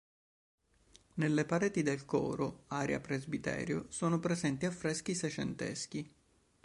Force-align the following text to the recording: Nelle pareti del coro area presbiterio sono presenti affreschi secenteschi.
Nelle 1.13 1.45
pareti 1.45 1.83
del 1.83 2.05
coro 2.05 2.63
area 2.69 2.99
presbiterio 2.99 3.85
sono 3.91 4.19
presenti 4.19 4.65
affreschi 4.65 5.13
secenteschi. 5.13 6.11